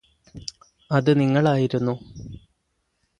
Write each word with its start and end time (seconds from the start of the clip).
അത് 0.91 1.19
നിങ്ങളായിരുന്നു 1.19 1.93